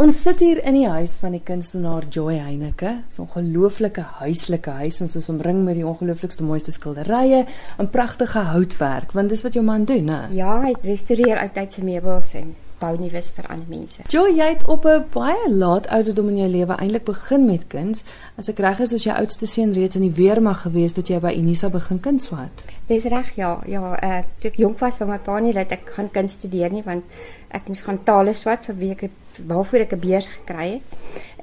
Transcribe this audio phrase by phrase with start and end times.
[0.00, 2.92] Ons sit hier in die huis van die kunstenaar Joy Heineke.
[3.04, 5.00] 'n Ongelooflike huislike huis.
[5.04, 7.44] Ons is omring met die ongelooflikste mooiste skilderye
[7.76, 10.32] en pragtige houtwerk, want dis wat jou man doen, né?
[10.32, 14.04] Ja, hy restoreer altydse meubels en bou nuus vir ander mense.
[14.08, 18.04] Joy, jy het op 'n baie laat ouderdom in jou lewe eintlik begin met kuns.
[18.36, 21.20] As ek reg is, was jou oudste seun reeds in die weermag gewees toe jy
[21.20, 22.64] by Unisa begin kunswat.
[22.86, 23.60] Dis reg, ja.
[23.66, 26.72] Ja, uh, toe ek jonk was, wou my pa nie dat ek gaan kuns studeer
[26.72, 27.04] nie, want
[27.50, 29.10] ek moes gaan tale swat vir wie ek
[29.46, 30.82] waarvoor ek 'n beurs gekry het.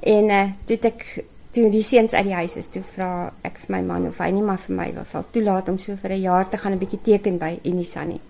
[0.02, 3.76] En uh, toe ek toe die seuns uit die huis is, toe vra ek vir
[3.76, 6.20] my man of hy nie maar vir my wil sal toelaat om so vir 'n
[6.20, 8.20] jaar te gaan 'n bietjie teken by Unisa nie.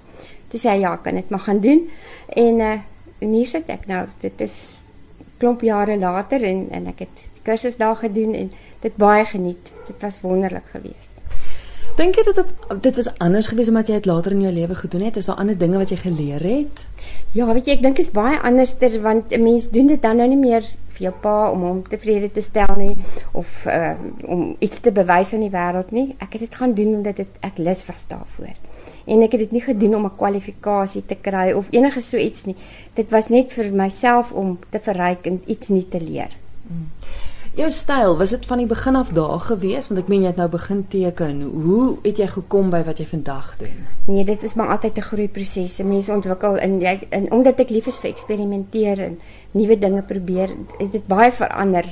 [0.48, 1.88] Toe sê hy ja, kan dit maar gaan doen.
[2.28, 2.78] En uh,
[3.18, 4.06] en hier sit ek nou.
[4.22, 4.84] Dit is
[5.38, 8.50] klomp jare later en en ek het die kursus daar gedoen en
[8.82, 9.72] dit baie geniet.
[9.86, 11.14] Dit was wonderlik geweest.
[11.98, 14.74] Dink jy dat dit dit was anders geweest omdat jy dit later in jou lewe
[14.74, 15.16] gedoen het?
[15.16, 16.84] Is daar ander dinge wat jy geleer het?
[17.34, 20.28] Ja, weet jy, ek dink is baie anderster want 'n mens doen dit dan nou
[20.28, 20.62] nie meer
[20.94, 22.96] vir jou pa om hom tevrede te stel nie
[23.32, 26.14] of uh, om iets te bewys aan die wêreld nie.
[26.19, 28.55] Ek het dit gaan doen omdat dit ek lus was daarvoor
[29.09, 32.45] en ek het dit nie gedoen om 'n kwalifikasie te kry of enige so iets
[32.45, 32.56] nie.
[32.95, 36.37] Dit was net vir myself om te verryk en iets nuut te leer.
[36.69, 36.91] Mm.
[37.59, 40.36] Jou styl, was dit van die begin af daar gewees want ek meen jy het
[40.36, 41.41] nou begin teken.
[41.42, 43.81] Hoe het jy gekom by wat jy vandag doen?
[44.06, 45.79] Nee, dit is maar altyd 'n groeiproses.
[45.83, 49.19] Mense ontwikkel en jy en omdat ek lief is vir eksperimenteer en
[49.51, 51.84] nuwe dinge probeer, het dit baie verander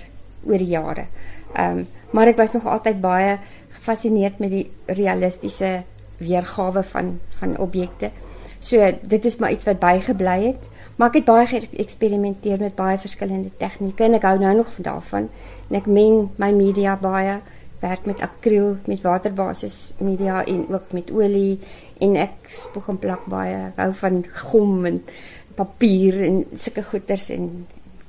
[0.44, 1.06] oor die jare.
[1.54, 5.82] Ehm um, maar ek was nog altyd baie gefassineerd met die realistiese
[6.18, 8.10] weergawe van van objekte.
[8.58, 12.98] So dit is maar iets wat bygebly het, maar ek het baie geëksperimenteer met baie
[12.98, 15.28] verskillende tegnieke en ek hou nou nog van daarvan.
[15.68, 17.38] En ek meng my media baie
[17.82, 21.58] werk met akriel, met waterbasis media en ook met olie
[22.00, 23.68] en ek spoeg en plak baie.
[23.70, 25.02] Ek hou van gom en
[25.56, 27.50] papier en sulke goeders en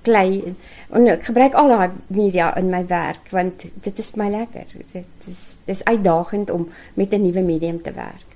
[0.08, 0.56] klei en,
[0.98, 4.66] en ek gebruik al daai media in my werk want dit is my lekker.
[4.94, 8.28] Dit is dis uitdagend om met 'n nuwe medium te werk.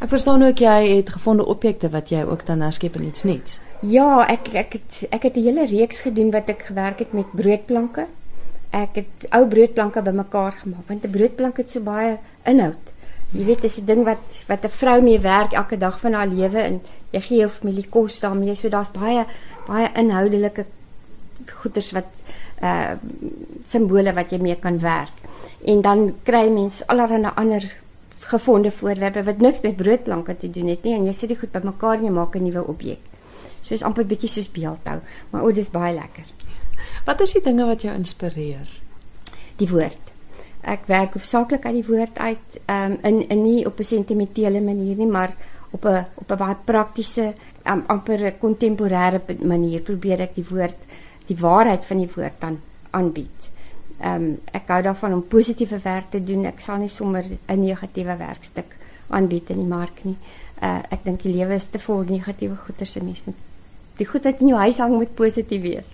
[0.00, 3.58] Ek verstaan ook jy het gefonde objekte wat jy ook dan herskep in iets nuuts.
[3.86, 7.32] Ja, ek ek het ek het 'n hele reeks gedoen wat ek gewerk het met
[7.32, 8.06] broodplanke.
[8.70, 12.94] Ek het ou broodplanke bymekaar gemaak want 'n broodplank het so baie inhoud.
[13.30, 16.26] Jy weet dis 'n ding wat wat 'n vrou mee werk elke dag van haar
[16.26, 16.80] lewe en
[17.10, 18.54] jy gee jou familie kos daarmee.
[18.54, 19.26] So daar's baie
[19.66, 20.64] baie inhoudelike
[21.50, 22.22] goeders wat
[22.62, 22.94] uh
[23.64, 25.14] simbole wat jy mee kan werk.
[25.64, 27.64] En dan kry mens allerlei ander
[28.28, 31.52] gevonde voorwerpe wat niks met broodplanke te doen het nie en jy sit dit goed
[31.52, 33.00] bymekaar en jy maak 'n nuwe objek.
[33.62, 35.00] So is amper bietjie soos beeldhou,
[35.30, 36.26] maar o, dis baie lekker.
[37.04, 38.68] Wat is die dinge wat jou inspireer?
[39.56, 40.12] Die woord.
[40.62, 44.60] Ek werk hoofsaaklik uit die woord uit, ehm um, in in nie op 'n sentimentele
[44.60, 45.34] manier nie, maar
[45.70, 47.34] op 'n op 'n baie praktiese,
[47.70, 50.76] um, amper kontemporêre manier probeer ek die woord
[51.28, 53.50] die waarheid van die woord dan aanbied.
[53.98, 56.46] Ehm um, ek hou daarvan om positiewe werk te doen.
[56.46, 58.76] Ek sal nie sommer 'n negatiewe werkstuk
[59.08, 60.16] aanbied in die mark nie.
[60.62, 63.46] Uh ek dink die lewe is te vol negatiewe goeters se mens moet
[63.98, 65.92] die goed wat in jou huis hang moet positief wees.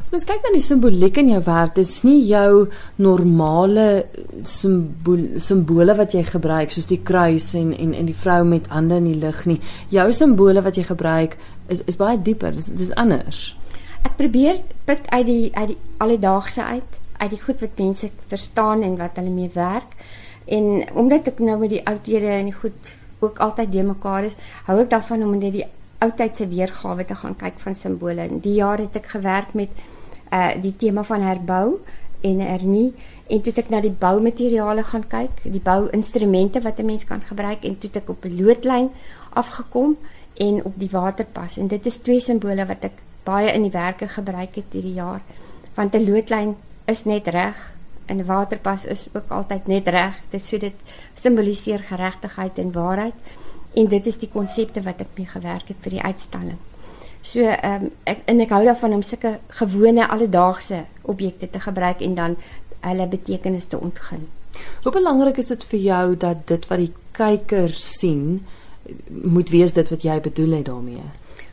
[0.00, 2.66] As mens kyk na die simboliek in jou werk, dit is nie jou
[3.02, 4.04] normale
[4.46, 9.00] simbole simbole wat jy gebruik soos die kruis en en en die vrou met hande
[9.00, 9.58] in die lug nie.
[9.90, 11.38] Jou simbole wat jy gebruik
[11.72, 12.52] is is baie dieper.
[12.52, 13.54] Dit is, is anders
[14.04, 18.82] ek probeer pik uit die uit die alledaagse uit, uit die goed wat mense verstaan
[18.82, 19.96] en wat hulle mee werk.
[20.44, 22.92] En omdat ek nou met die oudhede en die goed
[23.24, 24.36] ook altyd de mekaar is,
[24.68, 25.66] hou ek daarvan om net die
[26.04, 28.28] oudtydse weergawe te gaan kyk van simbole.
[28.28, 29.72] In die jaar het ek gewerk met
[30.34, 31.78] uh die tema van herbou
[32.24, 32.92] en hernie
[33.28, 37.64] en toe ek na die boumateriale gaan kyk, die bouinstrumente wat 'n mens kan gebruik
[37.64, 38.90] en toe ek op 'n loodlyn
[39.32, 39.96] afgekom
[40.34, 44.08] en op die waterpas en dit is twee simbole wat ek baie in die werke
[44.08, 45.22] gebruik het hierdie jaar
[45.74, 47.74] want 'n loodlyn is net reg
[48.06, 50.20] en 'n waterpas is ook altyd net reg.
[50.28, 50.74] Dit so dit
[51.14, 53.14] simboliseer geregtigheid en waarheid
[53.74, 56.58] en dit is die konsepte wat ek mee gewerk het vir die uitstalling.
[57.22, 62.00] So ehm um, ek en ek hou daarvan om sulke gewone alledaagse objekte te gebruik
[62.00, 62.36] en dan
[62.80, 64.28] hulle betekenis te ontgin.
[64.82, 68.46] Hoe belangrik is dit vir jou dat dit wat die kyker sien
[69.08, 71.06] moet wees dit wat jy bedoel het daarmee?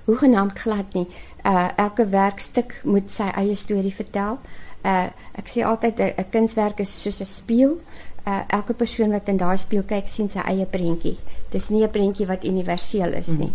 [0.06, 1.08] Hoegenaamd glad nie.
[1.44, 4.38] Uh elke werkstuk moet sy eie storie vertel.
[4.86, 7.80] Uh ek sê altyd 'n kunswerk is soos 'n spieël.
[8.26, 11.18] Uh elke persoon wat in daai spieël kyk, sien sy eie prentjie.
[11.50, 13.54] Dis nie 'n prentjie wat universeel is nie.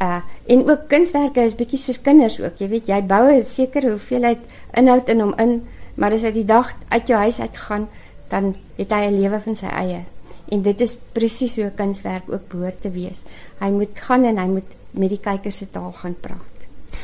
[0.00, 2.58] Uh en ook kunswerke is bietjie soos kinders ook.
[2.58, 4.38] Jy weet, jy bou 'n sekere hoeveelheid
[4.72, 7.88] inhoud in hom in, maar as hy die dag uit jou huis uit gaan,
[8.28, 10.04] dan het hy 'n lewe van sy eie.
[10.48, 13.22] En dit is presies hoe 'n kunswerk ook behoort te wees.
[13.58, 16.57] Hy moet gaan en hy moet met die kykers se taal gaan praat.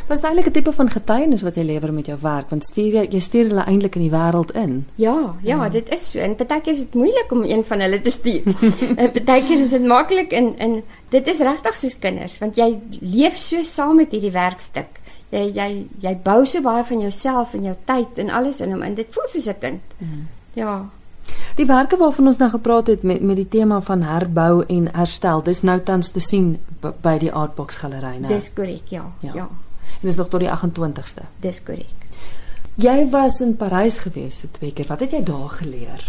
[0.06, 2.64] Maar dit is eintlik 'n tipe van getuienis wat jy lewer met jou werk, want
[2.64, 4.86] stuur jy jy stuur hulle eintlik in die wêreld in.
[4.94, 6.18] Ja, ja, ja, dit is so.
[6.18, 8.42] En partykeer is dit moeilik om een van hulle te stuur.
[9.00, 13.36] en partykeer is dit maklik en en dit is regtig soos kinders, want jy leef
[13.36, 15.00] so saam met hierdie werkstuk.
[15.28, 18.82] Jy jy jy bou so baie van jouself en jou tyd en alles in hom
[18.82, 19.80] en dit voel soos 'n kind.
[19.98, 20.28] Mm.
[20.52, 20.84] Ja.
[21.56, 25.42] Die werke waarvan ons nou gepraat het met met die tema van herbou en herstel,
[25.42, 28.28] dis nou tans te sien by die Artbox galery, né?
[28.28, 29.12] Dis korrek, ja.
[29.20, 29.30] Ja.
[29.34, 29.48] ja.
[30.00, 31.26] En dis nog tot die 28ste.
[31.40, 32.08] Dis korrek.
[32.74, 34.86] Jy was in Parys gewees so twee keer.
[34.86, 36.02] Wat het jy daar geleer?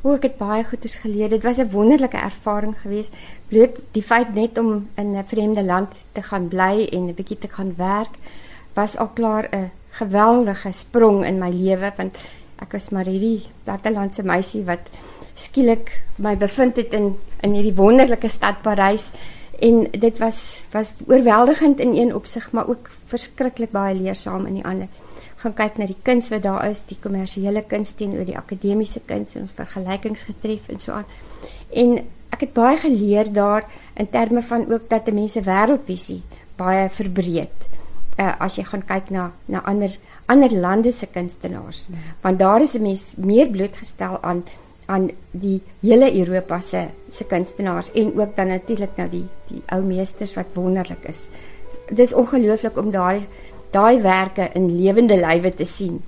[0.00, 1.28] O, ek het baie goeders geleer.
[1.28, 3.12] Dit was 'n wonderlike ervaring geweest.
[3.48, 7.38] Bloot die feit net om in 'n vreemde land te gaan bly en 'n bietjie
[7.38, 8.16] te gaan werk
[8.74, 12.18] was al klaar 'n geweldige sprong in my lewe want
[12.62, 14.90] ek was maar hierdie plattelandse meisie wat
[15.34, 19.10] skielik my bevind het in in hierdie wonderlike stad Parys
[19.60, 24.64] en dit was was oorweldigend in een opsig maar ook verskriklik baie leersaam in die
[24.64, 24.88] ander
[25.42, 29.34] gaan kyk na die kuns wat daar is die kommersiële kuns teenoor die akademiese kuns
[29.34, 31.08] en ons vergelykings getref en so aan
[31.70, 31.98] en
[32.30, 36.22] ek het baie geleer daar in terme van ook dat 'n mens se wêreldvisie
[36.56, 37.70] baie verbreed
[38.20, 39.92] uh, as jy gaan kyk na na ander
[40.30, 41.86] ander lande se kunstenaars.
[41.88, 41.96] Ja.
[42.22, 44.44] Want daar is 'n mens meer blootgestel aan
[44.86, 49.82] aan die hele Europa se se kunstenaars en ook dan natuurlik nou die die ou
[49.82, 51.28] meesters wat wonderlik is.
[51.92, 53.26] Dis ongelooflik om daai
[53.70, 56.02] daai werke in lewende lywe te sien.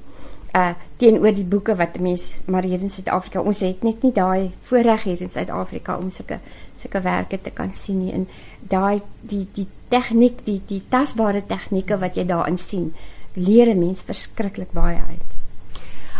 [0.55, 4.51] Uh teenoor die boeke wat mense maar hier in Suid-Afrika ons het net nie daai
[4.61, 6.39] voorreg hier in Suid-Afrika om sulke
[6.77, 8.29] sulke werke te kan sien nie en
[8.61, 12.93] daai die die tegniek, die die tasbare tegnieke wat jy daarin sien,
[13.35, 15.32] leer 'n mens verskriklik baie uit.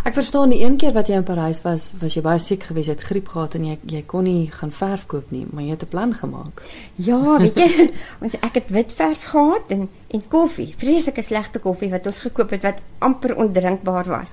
[0.03, 2.89] Ek verstaan die een keer wat jy in Parys was, was jy baie siek geweest,
[2.91, 5.77] jy het griep gehad en jy jy kon nie gaan verf koop nie, maar jy
[5.77, 6.63] het 'n plan gemaak.
[6.99, 7.87] Ja, weet jy,
[8.23, 12.51] ons ek het wit verf gehad en en koffie, vreeslike slegte koffie wat ons gekoop
[12.51, 14.33] het wat amper ondrinkbaar was.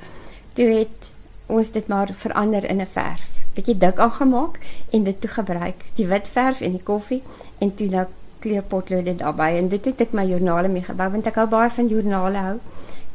[0.53, 1.11] Toe het
[1.45, 3.29] ons dit maar verander in 'n verf.
[3.53, 4.57] Bietjie dik aangemaak
[4.89, 7.21] en dit toe gebruik, die wit verf en die koffie
[7.59, 8.07] en toe nou
[8.39, 11.87] kleurpotlode daarbey en dit het ek my joernale mee gebou want ek hou baie van
[11.87, 12.57] joernale hou.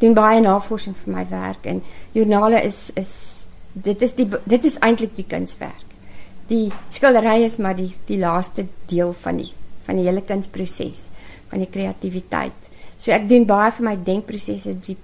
[0.02, 1.82] Doen baie navorsing vir my werk en
[2.12, 3.12] joernale is is
[3.72, 5.86] dit is die dit is eintlik die kunswerk.
[6.48, 9.52] Die skildery is maar die die laaste deel van die
[9.84, 11.08] van die hele kunsproses,
[11.50, 12.70] van die kreatiwiteit.
[12.96, 14.96] So ek doen baie vir my denkprosesse die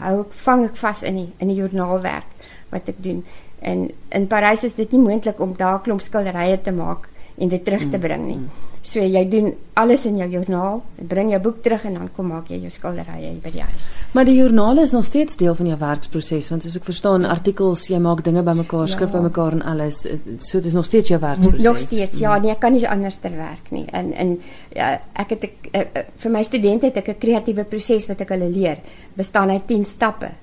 [0.00, 2.36] hou ek vang ek vas in die in die joernaalwerk
[2.72, 3.22] wat ek doen.
[3.60, 7.64] En in Parys is dit nie moontlik om daar klomp skilderye te maak en dit
[7.64, 8.40] terug te bring nie.
[8.82, 12.48] So jy doen alles in jou joernaal, bring jou boek terug en dan kom maak
[12.50, 13.84] jy jou skilderye by die huis.
[14.16, 17.84] Maar die joernaal is nog steeds deel van jou werksproses want as ek verstaan artikels,
[17.92, 18.90] jy maak dinge bymekaar, ja.
[18.96, 20.02] skryf bymekaar en alles.
[20.42, 21.68] So dit is nog steeds jou werksproses.
[21.68, 22.18] Nog steeds.
[22.24, 23.84] Ja, nee, ek kan nie anders ter werk nie.
[23.94, 24.34] En en
[24.74, 28.26] ja, ek het ek, uh, uh, vir my studente het ek 'n kreatiewe proses wat
[28.26, 28.82] ek hulle leer.
[29.14, 30.34] Bestaan uit 10 stappe.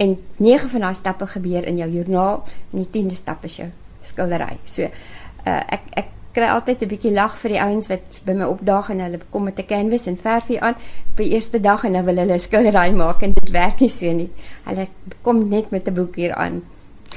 [0.00, 3.68] En 9 van daai stappe gebeur in jou joernaal en die 10de stap is jou
[4.00, 4.56] skildery.
[4.64, 8.44] So uh, ek ek kry altyd 'n bietjie lag vir die ouens wat by my
[8.44, 10.76] opdaag en hulle kom met 'n canvas en verf hier aan
[11.10, 13.88] op die eerste dag en dan wil hulle 'n skildery maak en dit werk nie
[13.88, 14.30] so nie.
[14.64, 14.86] Hulle
[15.22, 16.62] kom net met 'n boek hier aan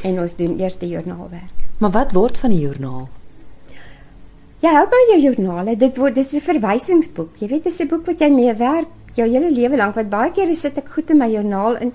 [0.03, 1.57] en ons doen eers die joernaalwerk.
[1.77, 3.09] Maar wat word van die joernaal?
[4.59, 5.75] Ja, help my jou joernale.
[5.77, 7.37] Dit word dis 'n verwysingsboek.
[7.37, 9.95] Jy weet, dis 'n boek wat jy mee werk jou hele lewe lank.
[9.95, 11.93] Wat baie kere sit ek goed in my joernaal in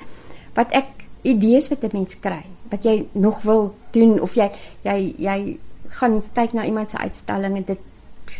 [0.54, 4.50] wat ek idees wat 'n mens kry, wat jy nog wil doen of jy
[4.82, 5.58] jy jy
[6.00, 7.78] gaan kyk na iemand se uitstalling en dit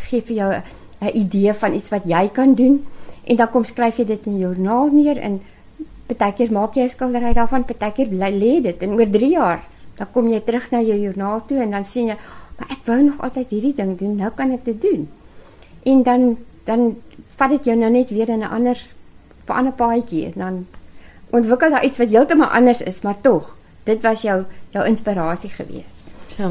[0.09, 2.85] gee vir jou 'n idee van iets wat jy kan doen
[3.25, 5.41] en dan kom skryf jy dit in jou joernaal neer en
[6.07, 9.61] partykeer maak jy 'n skildery daarvan, partykeer lê dit en oor 3 jaar
[9.99, 12.17] dan kom jy terug na jou joernaal toe en dan sien jy,
[12.59, 15.07] maar ek wou nog altyd hierdie ding doen, nou kan ek dit doen.
[15.85, 16.95] En dan dan
[17.37, 18.79] vat dit jou nou net weer in 'n ander
[19.43, 20.67] op 'n ander paadjie en dan
[21.31, 26.03] ontwikkel daar iets wat heeltemal anders is, maar tog, dit was jou jou inspirasie geweest.
[26.37, 26.51] Ja.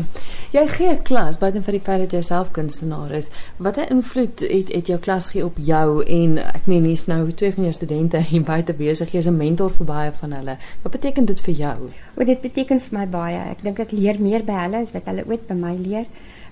[0.51, 3.29] Jy gee 'n klas buiten vir die feit dat jy self kunstenaar is.
[3.57, 7.51] Watter invloed het het jou klas gee op jou en ek meen hier's nou twee
[7.53, 9.11] van jou studente hier buite besig.
[9.11, 10.57] Jy's 'n mentor vir baie van hulle.
[10.81, 11.89] Wat beteken dit vir jou?
[12.15, 13.39] O, dit beteken vir my baie.
[13.49, 16.05] Ek dink ek leer meer by hulle as wat hulle ooit by my leer,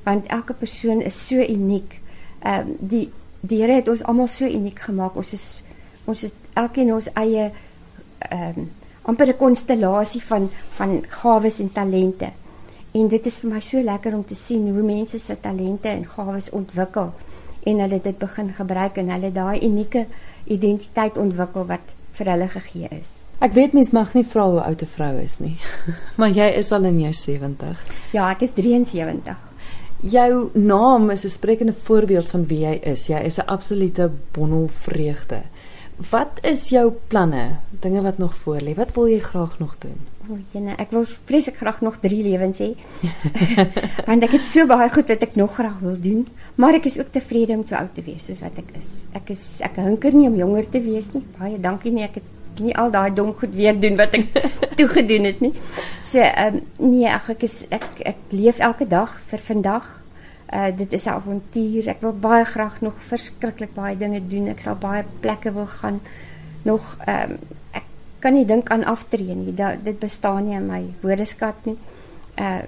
[0.03, 2.01] want elke persoon is so uniek.
[2.43, 3.09] Ehm um, die
[3.41, 5.15] die Here het ons almal so uniek gemaak.
[5.15, 5.63] Ons is
[6.05, 7.51] ons is elkeen ons eie
[8.19, 8.69] ehm um,
[9.01, 12.40] amper 'n konstellasie van van gawes en talente.
[12.91, 16.03] En dit is vir my so lekker om te sien hoe mense se talente en
[16.05, 17.13] gawes ontwikkel
[17.63, 20.05] en hulle dit begin gebruik en hulle daai unieke
[20.45, 23.21] identiteit ontwikkel wat vir hulle gegee is.
[23.41, 25.55] Ek weet mens mag nie vra hoe oud 'n vrou is nie.
[26.19, 27.79] maar jy is al in jou 70.
[28.11, 29.37] Ja, ek is 73.
[30.03, 33.07] Jou naam is 'n sprekende voorbeeld van wie jy is.
[33.07, 35.41] Jy is 'n absolute bondel vreugde.
[36.09, 37.59] Wat is jou planne?
[37.69, 38.73] Dinge wat nog voor lê.
[38.73, 39.99] Wat wil jy graag nog doen?
[40.29, 42.71] O, jene, ek wil vreeslik graag nog 3 lewens hê.
[44.07, 46.97] Want ek het so baie goed wat ek nog graag wil doen, maar ek is
[47.01, 48.91] ook tevrede om so oud te wees soos wat ek is.
[49.17, 51.23] Ek is ek hunker nie om jonger te wees nie.
[51.37, 54.29] Baie dankie nie, ek het nie al daai dom goed weer doen wat ek
[54.79, 55.53] toe gedoen het nie.
[56.01, 59.89] So ehm um, nee, ag ek is ek ek leef elke dag vir vandag.
[60.51, 61.87] Uh dit is 'n avontuur.
[61.87, 64.47] Ek wil baie graag nog verskriklik baie dinge doen.
[64.47, 66.01] Ek sal baie plekke wil gaan.
[66.61, 67.37] Nog ehm um,
[67.71, 67.83] ek
[68.19, 69.53] kan nie dink aan aftree nie.
[69.53, 71.77] Da, dit bestaan nie in my woordeskat nie.
[72.37, 72.61] Uh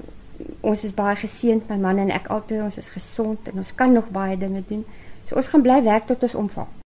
[0.61, 3.91] ons is baie geseënd my man en ek albei ons is gesond en ons kan
[3.93, 4.85] nog baie dinge doen.
[5.25, 6.67] So ons gaan bly werk tot ons omval.